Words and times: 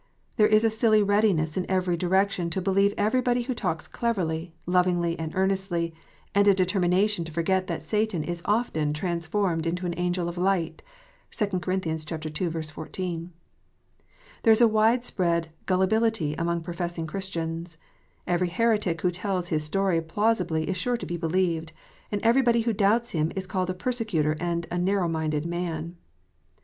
There 0.37 0.47
is 0.47 0.63
a 0.63 0.71
silly 0.71 1.03
readiness 1.03 1.57
in 1.57 1.69
every 1.69 1.95
direc 1.95 2.31
tion 2.31 2.49
to 2.49 2.59
believe 2.59 2.91
everybody 2.97 3.43
who 3.43 3.53
talks 3.53 3.87
cleverly, 3.87 4.55
lovingly, 4.65 5.13
and 5.19 5.31
earnestly, 5.35 5.93
and 6.33 6.47
a 6.47 6.55
determination 6.55 7.23
to 7.25 7.31
forget 7.31 7.67
that 7.67 7.83
Satan 7.83 8.23
is 8.23 8.41
often 8.45 8.93
"transformed 8.93 9.67
into 9.67 9.85
an 9.85 9.93
angel 9.97 10.27
of 10.27 10.39
light." 10.39 10.81
(2 11.29 11.45
Cor. 11.59 11.75
ii. 11.85 11.97
14.) 12.63 13.31
There 14.41 14.51
is 14.51 14.59
a 14.61 14.67
wide 14.67 15.05
spread 15.05 15.51
"gullibility" 15.67 16.33
among 16.33 16.61
professing 16.63 17.05
Christians: 17.05 17.77
every 18.25 18.49
heretic 18.49 19.01
who 19.01 19.11
tells 19.11 19.49
his 19.49 19.63
story 19.63 20.01
plausibly 20.01 20.67
is 20.67 20.77
sure 20.77 20.97
to 20.97 21.05
be 21.05 21.15
believed, 21.15 21.73
and 22.11 22.19
everybody 22.23 22.61
who 22.61 22.73
doubts 22.73 23.11
him 23.11 23.31
is 23.35 23.45
called 23.45 23.69
a 23.69 23.75
persecutor 23.75 24.35
arid 24.39 24.65
a 24.71 24.79
narrow 24.79 25.07
minded 25.07 25.45
man. 25.45 25.95